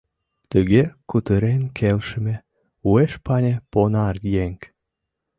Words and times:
—Тыге 0.51 0.83
кутырен 1.09 1.61
келшыме,— 1.77 2.35
уэш 2.87 3.13
мане 3.25 3.53
понаръеҥ. 3.71 4.53